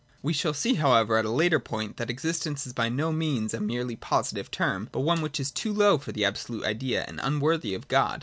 [0.23, 3.59] We shall see however at a later point that existence is by no means a
[3.59, 7.75] merely positive term, but one which is too low for the Absolute Idea, and unworthy
[7.75, 8.19] of God.